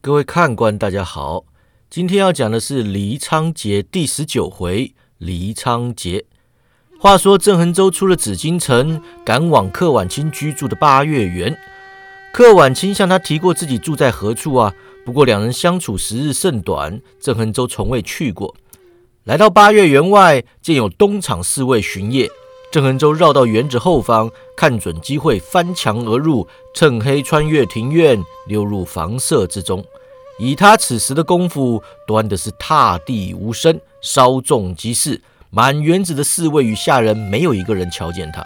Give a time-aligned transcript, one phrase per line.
[0.00, 1.44] 各位看官，大家好。
[1.90, 4.94] 今天要讲的是黎昌节第十九回。
[5.18, 6.24] 黎昌节，
[7.00, 11.58] 话说郑恒州出了紫禁城，赶往柯婉清居住的八月园。
[12.32, 14.72] 柯婉清向他提过自己住在何处啊？
[15.04, 18.54] 不过两人相处时日甚短，郑恒州从未去过。
[19.24, 22.30] 来到八月园外，见有东厂侍卫巡夜。
[22.70, 29.82] 郑恒洲绕到园子后方，看准机会翻墙而入，趁黑穿越庭院，溜入房舍之中。
[30.38, 35.20] 以他此时的功夫，端的是踏地无声，稍纵即逝。
[35.50, 38.44] 满园子的侍卫与下人，没有一个人瞧见他。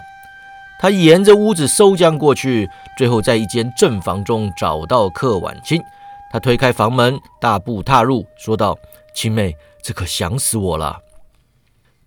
[0.79, 5.83] 他沿着屋子搜将过去，最后在一间正房中找到客婉清。
[6.31, 8.77] 他推开房门，大步踏入，说道
[9.13, 10.99] ：“青妹，这可想死我了。”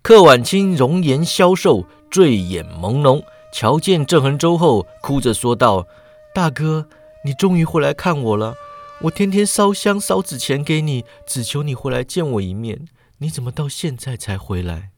[0.07, 1.83] 柯婉清容颜消瘦。
[2.09, 5.85] 醉眼朦胧，瞧见郑恒洲后，哭着说道
[6.33, 6.87] ：“大哥，
[7.25, 8.55] 你终于回来看我了。
[9.01, 12.87] 我天天烧香烧纸钱给你，只求你回来见我一面。
[13.17, 14.91] 你怎么到现在才回来？”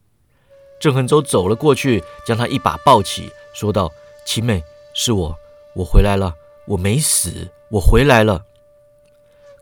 [0.79, 3.89] 郑恒洲走了过去，将他一把抱起，说道
[4.23, 5.35] ：“七妹，是我，
[5.73, 6.35] 我回来了，
[6.67, 8.43] 我没死，我回来了。”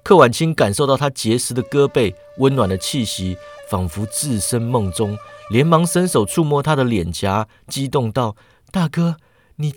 [0.08, 3.36] 柯婉清感受到他结实的胳膊，温暖的气息，
[3.70, 5.18] 仿佛置身梦中。
[5.50, 8.38] 连忙伸手触摸他的脸颊，激动道
[8.72, 9.18] ：“大哥，
[9.58, 9.74] 你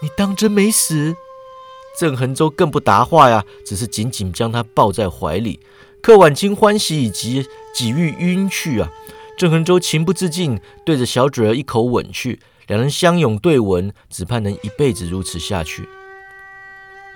[0.00, 1.16] 你当真没死？”
[1.98, 5.58] 郑恒洲更不答话呀，只是紧紧将他抱在怀里。
[6.00, 7.44] 柯婉清欢喜以及，
[7.74, 8.88] 几欲晕去啊！
[9.36, 15.88] 郑恒洲情不自禁，对着小嘴儿一口吻去，两人相拥对吻，只盼能一辈子如此下去。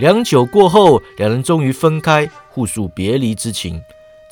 [0.01, 3.79] 良久过后，两人终于分开，互诉别离之情。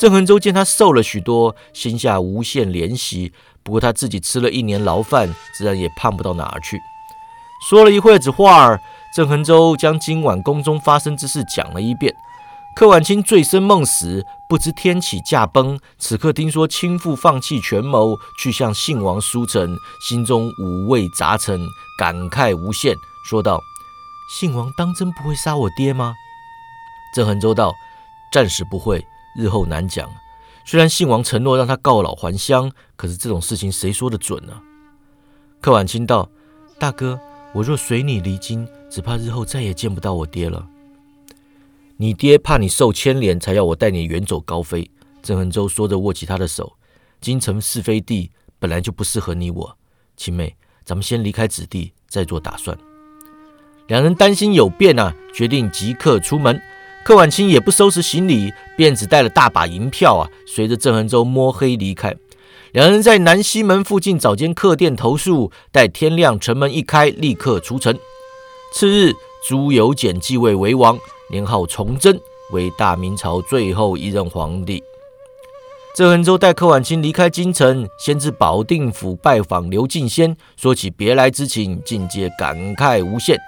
[0.00, 3.34] 郑恒洲见他瘦了许多，心下无限怜惜。
[3.62, 6.80] 不过他自己吃了一年牢饭，自然也胖不到哪儿去。
[7.68, 8.80] 说了一会子话儿，
[9.14, 12.14] 郑恒洲将今晚宫中发生之事讲了一遍。
[12.74, 15.78] 柯婉清醉生梦死，不知天启驾崩。
[15.98, 19.76] 此刻听说亲父放弃权谋，去向信王书臣，
[20.08, 21.60] 心中五味杂陈，
[21.98, 22.94] 感慨无限，
[23.28, 23.60] 说道
[24.28, 26.14] ：“信王当真不会杀我爹吗？”
[27.14, 27.74] 郑恒洲道
[28.32, 29.06] ：“暂时不会。”
[29.36, 30.10] 日后难讲。
[30.64, 34.60] 虽然信王承诺让他告老还乡，可是这种事情谁说得准呢？
[35.60, 36.28] 柯婉清道
[36.78, 37.18] ：“大哥，
[37.54, 40.66] 我若随你离京，只怕日后再也见不到我爹了。
[41.96, 44.90] 你爹怕你受牵连，才要我带你远走高飞。”
[45.22, 46.76] 郑恒洲说着，握起他的手
[47.20, 49.78] ：“京城是非地，本来就不适合你我。
[50.16, 52.76] 青妹，咱们先离开此地，再做打算。”
[53.88, 56.60] 两人担心有变啊，决定即刻出门。
[57.02, 62.14] 柯婉清也不收拾行李，便只带了大把银票啊，随着郑恒洲摸黑离开。
[62.72, 67.98] 两人在南西门附近找间客店投宿，待天亮，城门一开，立刻出城。
[68.74, 69.14] 次日，
[69.48, 70.98] 朱由检继位为王，
[71.30, 72.20] 年号崇祯，
[72.52, 74.82] 为大明朝最后一任皇帝。
[75.96, 83.40] 郑恒洲带柯婉清离开京城，先至保定府拜访刘敬先，说起别来之情，尽皆感慨无限。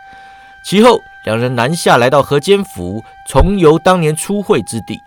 [0.65, 1.01] 其后。
[1.27, 4.99] 两人南下来到河间府，重游当年初会之地。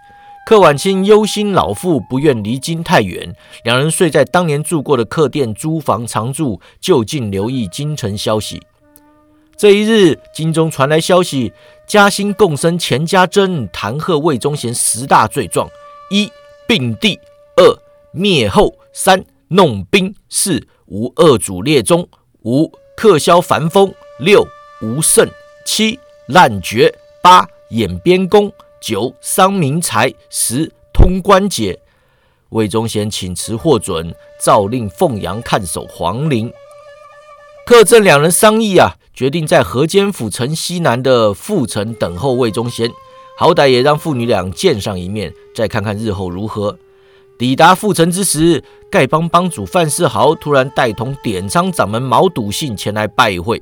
[0.46, 8.62] 柯婉清忧心老父，不愿离京太远，两人睡在当年住过的客店租房常住，就近留意京城消息。
[9.58, 11.52] 这一日，京中传来消息，
[11.88, 15.68] 嘉兴共生钱家珍弹劾魏忠贤十大罪状：
[16.12, 16.32] 一
[16.68, 17.20] 并地，
[17.56, 17.76] 二
[18.12, 22.08] 灭后，三弄兵，四无二主列宗，
[22.44, 24.46] 五克销繁风，六
[24.84, 25.28] 无胜。
[25.66, 28.52] 七滥绝，八演边功，
[28.82, 31.80] 九伤民财，十通关节。
[32.50, 36.52] 魏忠贤请辞获准，诏令凤阳看守皇陵。
[37.66, 42.92] 客正两人商议啊，决定在河间府城西南的阜城等候魏忠贤，
[43.38, 46.78] 好歹也让父女俩见上一面，再看看日后如何。
[47.40, 53.62] 抵达阜城之时，丐帮帮主范世豪突然带同典仓掌门毛笃信前来拜会。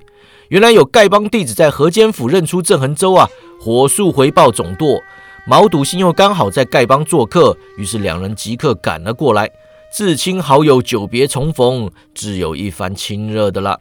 [0.51, 3.25] 原来有丐帮弟子在河间府认出郑恒洲啊，
[3.57, 5.01] 火速回报总舵。
[5.47, 9.49] 毛笃信又刚好在丐帮做客，于是两人即刻赶了过来。
[9.95, 13.79] 至亲好友久别重逢，自有一番亲热的了。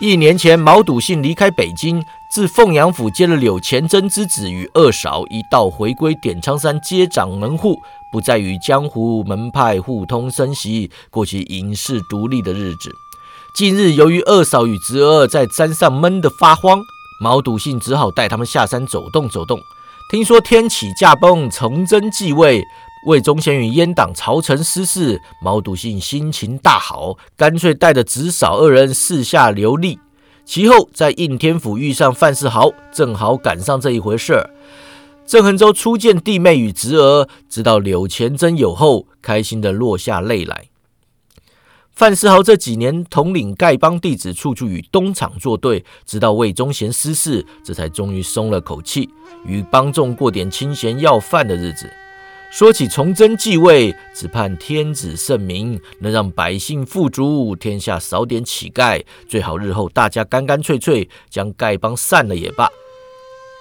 [0.00, 2.02] 一年前，毛笃信离开北京，
[2.34, 7.76] 自凤阳府接了柳钱真之子与二嫂一道回归点苍山接掌门户，
[8.10, 12.90] 不再与江湖门派互通生息，过起隐世独立的日子。
[13.54, 16.80] 近日，由于二嫂与侄儿在山上闷得发慌，
[17.20, 19.60] 毛笃信只好带他们下山走动走动。
[20.10, 22.64] 听说天启驾崩，崇祯继位，
[23.06, 29.98] 魏忠贤与阉党朝臣失势，毛笃信心情大好，干脆带着侄嫂二人四下流历。
[30.46, 34.50] 其后在应天府遇上范世豪，正好赶上这一回事儿。
[35.26, 40.71] 郑恒洲初见弟妹与侄儿，知道柳前真有后，开心的落下泪来。
[41.94, 49.08] 范世豪这几年统领丐帮弟子，处处与东厂作对，直到魏忠贤失势，这才终于松了口气，
[49.44, 51.88] 与帮众过点清闲要饭的日子。
[52.50, 62.68] 说起崇祯继位，只盼天子圣明，能让百姓富足，天下少点乞丐，最好日后大家干干脆脆，将丐帮散了也罢。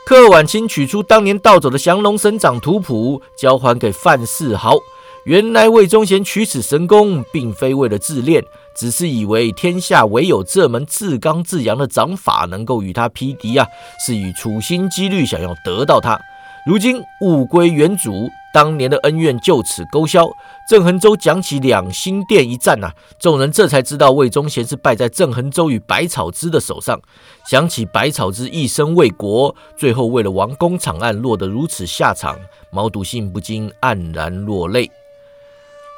[0.05, 4.77] 柯晚清取出当年盗走的降龙神掌图谱，交还给范世豪。
[5.23, 8.44] 原来魏忠贤取此神功，并非为了自恋，
[8.75, 13.68] 只是以为天下唯有这门至刚至阳的掌法能够与他匹敌啊，
[14.03, 16.19] 是以处心积虑想要得到他。
[16.65, 20.27] 如今物归原主，当年的恩怨就此勾销。
[20.68, 27.00] 郑恒洲讲起两心殿一战呐，众人这才知道魏忠贤是败在郑恒洲与百草之的手上。
[27.47, 32.39] 想起百草之一生为国，最后为了王宫场案落得如此下场，
[32.71, 34.89] 毛笃信不禁黯然落泪。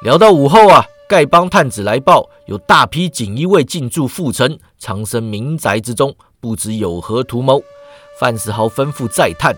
[0.04, 7.62] 聊到午后啊，丐帮探子来报，有大批锦衣卫进驻阜城长生民宅之中，不知有何图谋。
[8.20, 9.56] 范世豪吩咐再探，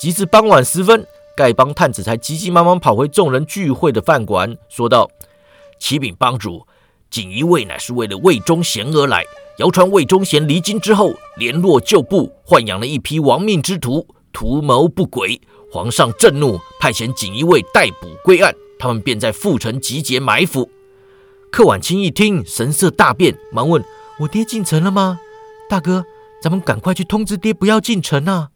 [0.00, 1.06] 及至傍晚时分，
[1.36, 5.10] 丐帮探子才急急忙忙跑回众人聚会的饭馆，说道
[5.78, 6.66] ：“启禀帮主，
[7.10, 9.22] 锦衣卫乃是为了魏忠贤而来。
[9.58, 15.38] 谣传魏忠贤离京之后，联络旧部，豢养了一批亡命之徒，图谋不轨。
[15.70, 20.68] 皇上震怒，派遣锦衣卫逮捕归案。”他们便在阜城集结埋伏。
[21.52, 23.84] 柯婉清一听，神色大变，忙问
[24.18, 25.20] ：“我爹进城了吗？
[25.68, 26.04] 大哥，
[26.42, 28.48] 咱们赶快去通知爹，不要进城啊！”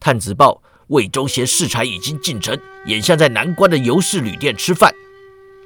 [0.00, 4.90] 探子报：魏忠贤适才已经进城，眼下在南关的尤氏旅店吃饭。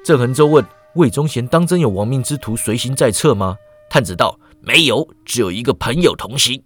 [0.03, 0.65] 郑恒洲问
[0.95, 3.55] ：“魏忠贤当真有亡命之徒随行在侧吗？”
[3.89, 6.61] 探子道：“没有，只有一个朋友同行。”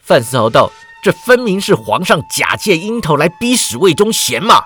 [0.00, 0.68] 范思豪道
[1.04, 4.64] ：“这分明是皇上假借鹰头来逼死魏忠贤嘛！”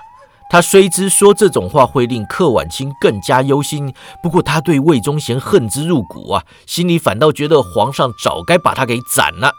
[0.49, 9.51] 他虽知说这种话会令柯晚清更加忧心，不过他对魏忠贤恨之入骨啊，心里反倒觉得皇上早该把他给斩了。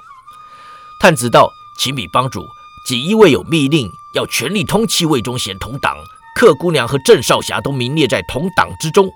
[1.00, 2.40] 探子道：“请禀帮主，
[2.88, 5.96] 锦衣卫有密令，要全力通缉魏忠贤同党。
[6.34, 9.10] 柯姑娘和郑少侠都名列在同党之中。”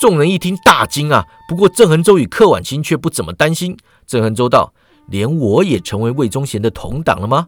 [0.00, 1.24] 众人一听大惊啊！
[1.48, 3.76] 不过郑恒洲与柯晚清却不怎么担心。
[4.06, 4.74] 郑恒洲道
[5.06, 7.46] ：“连我也成为魏忠贤的同党了吗？”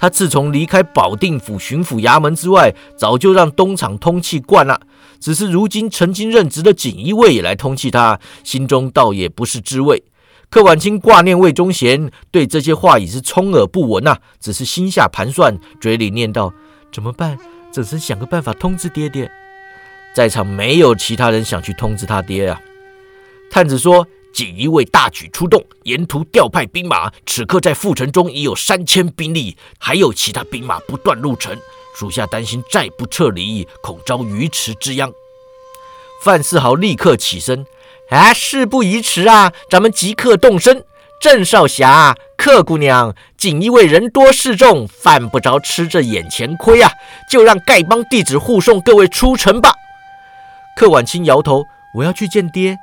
[0.00, 4.80] 他自从离开保定府巡抚衙门之外，早就让东厂通气惯了。
[5.20, 10.02] 只是如今曾经任职的锦衣卫也来通气他，心中倒也不是滋味。
[10.48, 14.16] 柯晚清挂念魏忠贤，对这些话已是充耳不闻呐。
[14.40, 16.50] 只是心下盘算，嘴里念道
[16.90, 17.38] ：“怎么办？
[17.70, 19.30] 只是想个办法通知爹爹。”
[20.16, 22.58] 在场没有其他人想去通知他爹啊。
[23.50, 24.06] 探子说。
[24.32, 31.56] 锦衣卫大举出动，沿途调派兵马，此刻在阜城中已有三千兵力，还有其他兵马不断入城。
[31.98, 35.12] 属下担心再不撤离，恐遭鱼池之殃。
[36.22, 37.66] 范世豪立刻起身
[38.10, 40.84] ：“啊，事不宜迟啊，咱们即刻动身。
[41.20, 46.90] 郑少侠、客姑娘，锦衣卫人多势众，犯不着吃这眼前亏啊，
[47.30, 49.74] 就让丐帮弟子护送各位出城吧。”
[50.76, 51.66] 客晚清摇头
[51.96, 52.78] ：“我要去见爹。”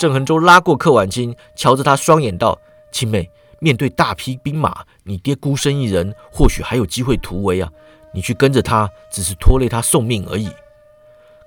[0.00, 2.58] 郑恒洲拉过柯婉清，瞧着他双眼道
[2.90, 7.70] ：“青妹，面对大批兵马，你爹孤身一人，或许还有机会突围啊！
[8.14, 10.48] 你去跟着他，只是拖累他送命而已。”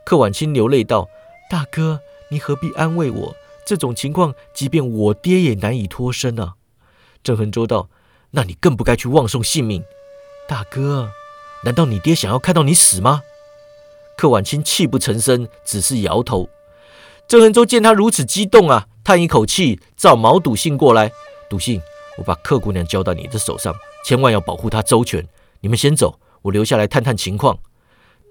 [0.06, 1.10] 柯婉清流泪道
[1.50, 2.00] ：“大哥，
[2.30, 3.36] 你何必安慰我？
[3.66, 6.54] 这种情况，即便我爹也难以脱身啊！”
[7.24, 7.89] 郑恒洲道
[8.30, 9.84] ：“那你更不该去妄送性命。
[10.48, 11.10] 大哥，
[11.63, 13.24] 难道你爹想要看到你死吗？”
[14.16, 16.48] 柯婉清泣不成声，只是摇头。
[17.27, 21.12] 郑恒洲见他如此激动啊，叹一口气，召毛笃信过来。
[21.50, 21.82] 笃信，
[22.18, 23.74] 我把客姑娘交到你的手上，
[24.06, 25.27] 千万要保护她周全。
[25.62, 27.58] 你们先走，我留下来探探情况。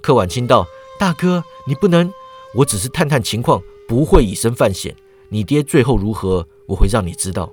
[0.00, 0.66] 柯婉清道
[0.98, 2.12] ：“大哥，你不能，
[2.54, 4.94] 我只是探探情况，不会以身犯险。
[5.30, 7.50] 你爹最后如何，我会让你知道。”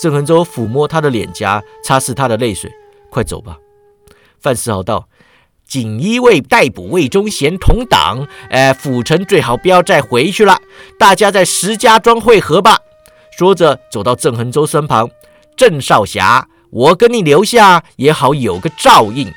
[0.00, 2.70] 郑恒洲抚摸他的脸颊，擦拭他的泪水。
[3.10, 3.58] 快走吧。
[4.38, 5.08] 范世豪道。
[5.70, 10.58] 锦衣卫逮捕魏忠贤同党，呃，府城最好不要再回去了，
[10.98, 12.76] 大家在石家庄会合吧。
[13.38, 15.08] 说着，走到郑恒洲身旁，
[15.56, 19.32] 郑少侠，我跟你留下也好有个照应。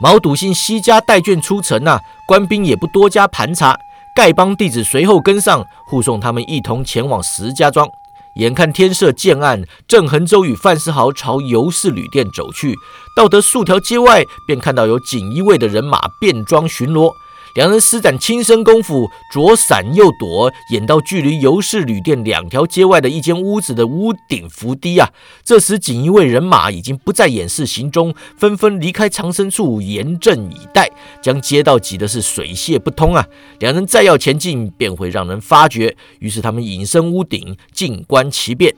[0.00, 3.76] 毛笃信西家带眷出城啊，官兵也不多加盘查，
[4.16, 7.90] 丐帮弟子随后跟上，护送他们一同前往石家庄。
[8.36, 12.76] 眼看天色渐暗，郑恒洲与范思豪朝尤氏旅店走去。
[13.16, 17.12] 到得数条街外，便看到有锦衣卫的人马变装巡逻。
[17.54, 25.10] 两人施展轻身功夫，左闪右躲，演到距离尤氏旅店两条街外的一间屋子的屋顶伏低啊。
[25.44, 30.90] 这时，锦衣卫人马已经不再掩饰行踪，纷纷离开藏身处，严阵以待，
[31.22, 33.26] 将街道挤得是水泄不通啊。
[33.58, 35.96] 两人再要前进，便会让人发觉。
[36.20, 38.74] 于是，他们隐身屋顶，静观其变。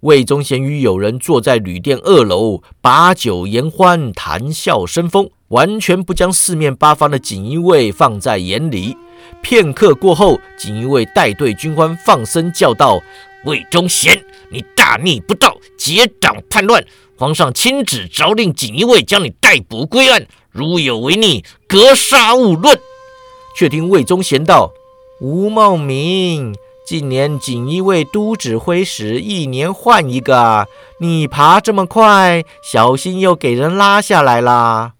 [0.00, 8.96] 魏忠贤与友人坐在旅店二楼，把酒言欢，谈笑生风，完全不将四面八方的锦衣卫放在眼里。
[9.42, 13.00] 片刻过后，锦衣卫带队军官放声叫道
[13.44, 16.84] ：“魏忠贤，你大逆不道，结党叛乱！
[17.16, 22.78] 皇上亲旨诏令锦衣卫将你逮捕归案，如有违逆，格杀勿论。”
[23.56, 24.72] 却听魏忠贤道
[25.20, 26.54] ：“吴孟明。”
[26.86, 30.66] 近年锦衣卫都指挥使一年换一个，
[31.00, 34.94] 你爬这么快，小心又给人拉下来啦。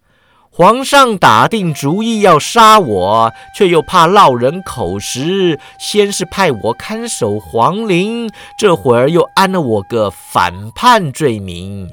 [0.58, 11.92] 皇上打定主意要杀我，却又怕落人口实，先是派我看守皇陵，这会儿又安了我个反叛罪名。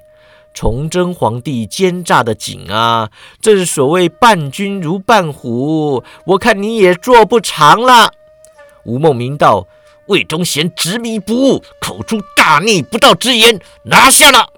[0.51, 8.13] 崇祯皇帝奸诈的紧啊，正所谓伴君如伴虎，我看你也做不长了。
[8.83, 9.67] 吴孟明道。
[10.07, 14.49] 魏忠贤执迷不悟，口出大逆不道之言，拿下了。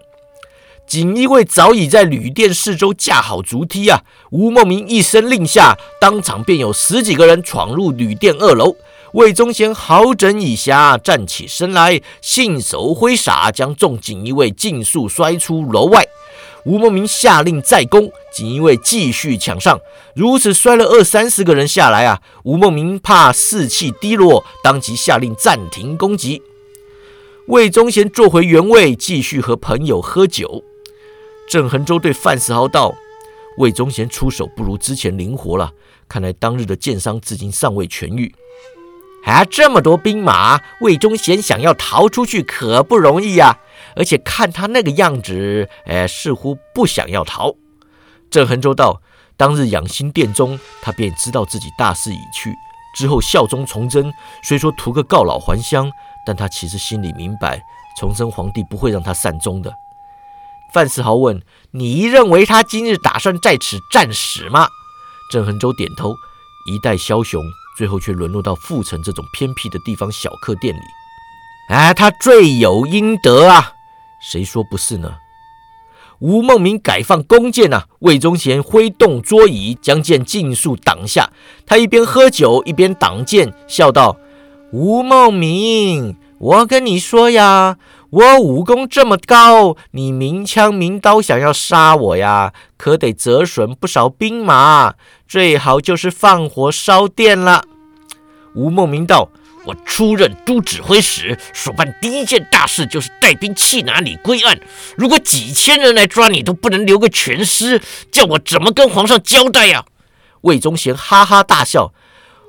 [0.88, 4.04] 锦衣卫早已在旅店四周架好竹梯啊！
[4.32, 8.74] 吴孟明一声令下，当场便有十几个人闯入旅店二楼。
[9.14, 16.06] 魏忠贤好整以暇，站起身来，信手挥洒，将众锦衣卫尽数摔出楼外。
[16.64, 19.78] 吴孟明下令再攻，锦衣卫继续抢上，
[20.16, 22.22] 如此摔了二三十个人下来啊！
[22.44, 26.42] 吴孟明怕士气低落，当即下令暂停攻击。
[27.48, 30.64] 魏忠贤坐回原位，继续和朋友喝酒。
[31.48, 32.94] 郑恒洲对范世豪道
[33.58, 35.72] ：“魏忠贤出手不如之前灵活了，
[36.10, 38.36] 看来当日的剑伤至今尚未痊愈。
[39.24, 43.60] 啊，这么多兵马，魏忠贤想要逃出去可不容易呀！”
[43.96, 47.56] 而且看他那个样子，哎，似乎不想要逃。
[48.30, 49.02] 郑恒州道：
[49.38, 52.54] 当日养心殿中，他便知道自己大势已去。
[52.96, 54.12] 之后效忠崇祯，
[54.44, 55.90] 虽说图个告老还乡，
[56.26, 57.62] 但他其实心里明白，
[58.00, 59.74] 崇祯皇帝不会让他善终的。
[60.74, 64.68] 范思豪问：你认为他今日打算在此战死吗？
[65.32, 66.14] 郑恒洲点头。
[66.70, 67.42] 一代枭雄，
[67.78, 70.82] 最后却沦落到阜城这种偏僻的地方小客店里。
[71.70, 73.72] 哎，他罪有应得啊！
[74.20, 75.16] 谁说不是呢？
[76.20, 77.88] 吴孟明改放弓箭啊！
[78.00, 81.30] 魏忠贤挥动桌椅，将剑尽数挡下。
[81.66, 84.18] 他一边喝酒一边挡剑，笑道
[84.74, 87.78] ：“吴孟明，我跟你说呀，
[88.10, 94.94] 我武功这么高，你明枪明刀想要杀我呀，可得折损不少兵马。
[95.28, 97.64] 最好就是放火烧店了。”
[98.56, 99.30] 吴孟明道。
[99.66, 104.58] 我出任都指挥使，所办第一件大事就是带兵去拿你归案。
[104.96, 109.84] 如果几千人来抓你，都不能留个全尸，叫我怎么跟皇上交代呀？
[110.40, 111.92] 魏忠贤哈哈大笑：“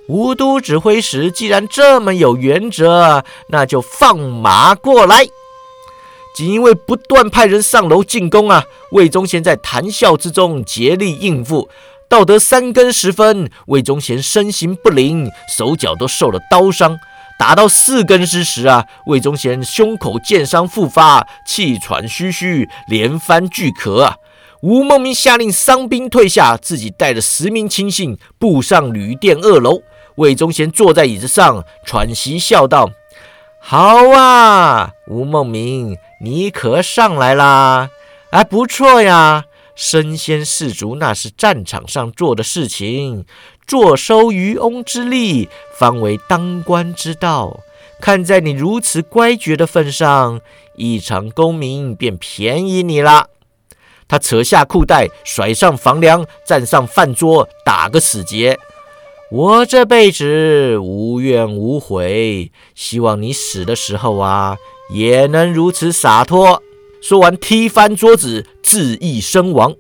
[0.07, 5.27] 吴都指挥使既然这么有原则，那就放马过来。”
[6.37, 8.65] 锦衣卫不断派人上楼进攻啊！
[8.93, 11.69] 魏忠贤在谈笑之中竭力应付。
[12.09, 16.99] 到得三更时分，魏忠贤身形不灵，手脚都受了刀伤。
[17.39, 24.17] 打到四更之时啊，魏忠贤胸口剑伤复发，气喘吁吁，连番巨咳啊。
[24.63, 29.83] 吴孟明下令伤兵退下，自己带着十名亲信步上旅店二楼。
[30.17, 32.91] 魏忠贤坐在椅子上喘息，笑道
[33.61, 37.91] ：“好啊，吴孟明，你可上来啦？
[38.31, 39.45] 哎，不错呀。”
[39.79, 43.25] 身先士卒，那是战场上做的事情。
[43.65, 45.49] 坐收渔翁之利，
[45.79, 47.61] 方为当官之道。
[48.01, 50.41] 看在你如此乖觉的份上，
[50.75, 53.29] 一场功名便便宜你了。
[54.09, 58.59] 他扯下裤带，甩上房梁，站上饭桌，打个死结。
[59.31, 64.57] 我这辈子无怨无悔，希望你死的时候啊，
[64.91, 66.63] 也能如此洒脱。
[67.03, 69.75] 说完，踢翻桌子，自缢身亡。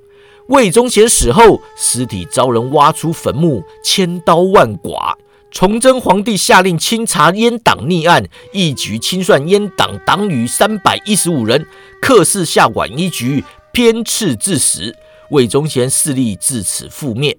[0.48, 5.16] 魏忠贤死后，尸体遭人挖出坟墓，千刀万剐。
[5.50, 11.66] 崇祯皇帝下令清查阉党逆案，一举清算阉党党羽三百一十五人，
[12.02, 14.94] 克氏下宛衣局，鞭笞致死。
[15.30, 17.38] 魏忠贤势力自此覆灭。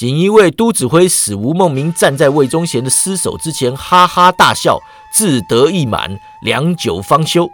[0.00, 4.80] 锦衣卫都指挥使吴孟明站在魏忠贤的尸首之前，哈哈大笑，
[5.12, 7.50] 志得意满，良久方休。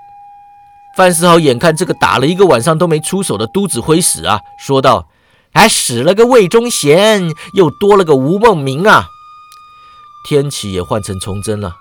[0.96, 5.08] 范世豪眼看这个打了一个晚上都没出手的都指挥使啊，说道
[5.52, 9.08] ：“还死了个魏忠贤，又多了个吴孟明啊！
[10.28, 11.74] 天启也换成崇祯了，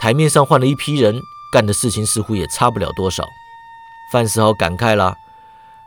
[0.00, 1.22] 台面上换了一批人，
[1.52, 3.22] 干的事情似乎也差不了多少。
[4.12, 5.14] 范世豪感慨了：“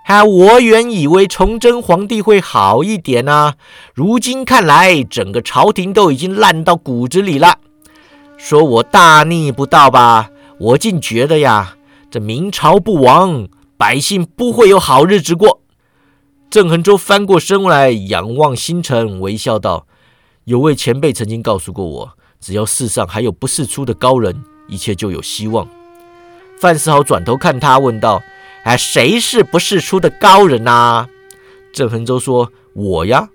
[0.04, 3.56] 哈，我原以为崇祯皇帝会好一点啊，
[3.94, 7.60] 如今看来，整个朝廷都已经烂到骨子里了。
[8.38, 11.76] 说我大逆不道吧，我竟觉得呀，
[12.10, 15.62] 这明朝不亡，百姓不会有好日子过。”
[16.50, 19.86] 郑恒洲翻过身来，仰望星辰，微笑道
[20.44, 25.66] ：“有位前辈曾经告诉过我，只要世上还有不世出的高人，一切就有希望。”
[26.60, 28.22] 范世豪转头看他，问道
[28.64, 31.08] ：“哎，谁是不世出的高人呐？”
[31.74, 33.30] 郑恒洲说：“我呀。”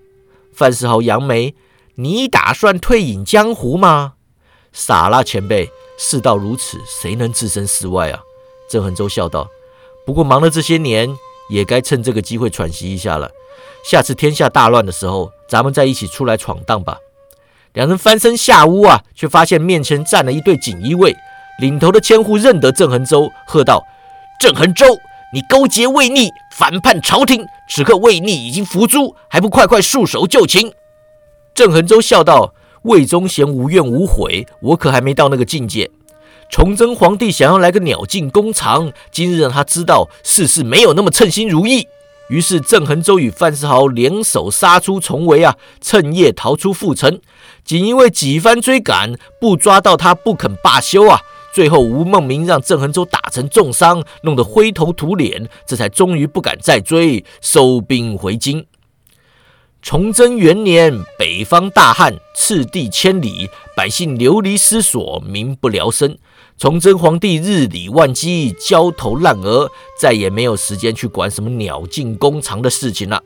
[0.52, 1.54] 范世豪扬眉
[1.96, 4.14] ：“你打算退隐江湖吗？”
[4.72, 8.20] 傻啦，前辈，世道如此，谁能置身事外啊？
[8.70, 9.48] 郑恒洲笑道
[10.04, 11.16] ：“不过忙了这些年。”
[11.48, 13.30] 也该趁这个机会喘息一下了。
[13.84, 16.98] 下次天下大乱的时候，咱们再一起出来闯荡吧。
[17.72, 21.14] 两人翻身下屋啊，却发现面前站了一对锦衣卫，
[21.60, 23.80] 领头的千户认得郑恒洲，喝道
[24.42, 24.98] ：“郑恒洲，
[25.36, 30.72] 你勾结魏逆，反叛朝廷，此刻魏逆已经伏诛，还不快快束手就擒？”
[31.54, 35.90] 郑恒洲笑道：“魏忠贤无怨无悔，我可还没到那个境界。”
[36.50, 41.86] 崇祯皇帝想要来个鸟尽弓藏，今日让他知道世事没有那么称心如意。
[42.30, 47.20] 于是郑恒洲与范世豪联手杀出重围啊，趁夜逃出阜城。
[47.62, 51.20] 仅因为几番追赶，不抓到他不肯罢休啊。
[51.56, 58.66] 最后吴孟明让郑恒洲打成重伤，弄得灰头土脸，这才终于不敢再追，收兵回京。
[59.80, 66.18] 崇祯元年，北方大旱，赤地千里，百姓流离失所，民不聊生。
[66.58, 73.22] 崇祯皇帝日理万机，焦头烂额，再也没有时间去管什么鸟尽弓藏的事情了。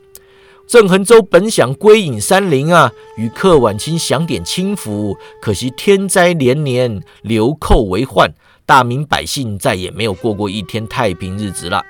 [0.71, 8.31] 郑恒洲本想归隐山林啊，与客晚清享点清福，可惜天灾连连，流寇为患，
[8.65, 11.83] 大明百姓再也没有过过一天太平日子了。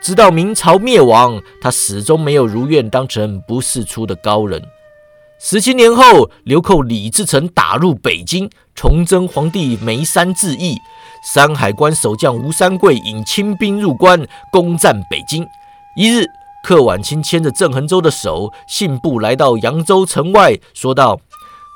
[0.00, 4.62] 直到明朝灭亡，他始终没有如愿当成不世出的高人。
[5.40, 10.78] 十七年后，流寇李自成打入北京，崇祯皇帝眉山自缢，
[11.34, 15.44] 山海关守将吴三桂引清兵入关，攻占北京。
[15.96, 16.24] 一日，
[16.62, 21.20] 柯晚清牵着郑恒洲的手，信步来到扬州城外，说道：“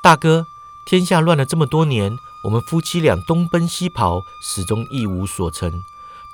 [0.03, 0.45] 大哥，
[0.87, 2.11] 天下乱了这么多年，
[2.45, 5.71] 我们夫妻俩东奔西跑，始终一无所成。”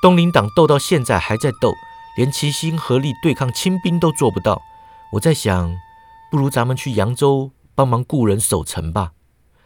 [0.04, 1.72] 东林党斗到现在还在斗，
[2.18, 4.62] 连齐心合力对抗清兵都做不到。
[5.14, 5.74] 我在想，
[6.30, 9.12] 不如咱们去扬州帮忙雇人守城吧。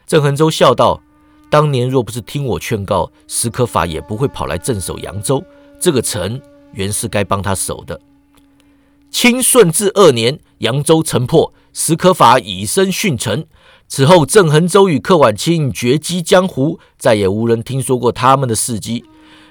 [0.06, 1.02] 郑恒洲笑道
[1.50, 5.44] ：“当年若不是听我劝告，史可法也不会跑来镇守扬州。
[5.82, 6.40] 这个城
[6.74, 8.00] 原是该帮他守的。”
[9.18, 13.46] 清顺治二年，扬州城破，史可法以身殉城。
[13.88, 19.06] 此后，郑恒洲与柯晚清绝迹江湖，再也无人听说过他们的事迹。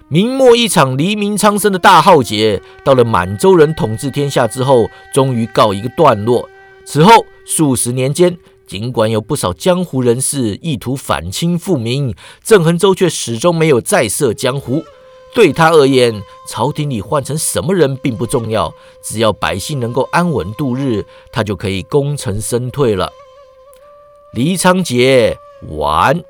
[0.09, 6.47] 明末一场黎民苍生的大浩劫，到了满洲人统治天下之后，终于告一个段落。
[6.85, 14.85] 此后数十年间，尽管有不少江湖人士意图反清复明，郑恒洲却始终没有再涉江湖。
[15.35, 23.13] 对他而言，朝廷里换成什么人并不重要，只要百姓能够安稳度日，他就可以功成身退了。
[24.33, 25.37] 黎昌杰
[25.77, 26.25] 完。